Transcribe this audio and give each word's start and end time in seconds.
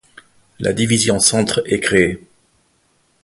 La 0.57 0.73
division 0.73 1.19
Centre 1.19 1.61
est 1.71 1.79
créée. 1.79 2.19